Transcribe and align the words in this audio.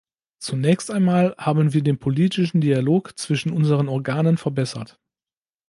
Zunächst 0.39 0.89
einmal 0.89 1.35
haben 1.37 1.73
wir 1.73 1.83
den 1.83 1.99
politischen 1.99 2.59
Dialog 2.59 3.19
zwischen 3.19 3.51
unseren 3.53 3.87
Organen 3.87 4.37
verbessert. 4.39 4.99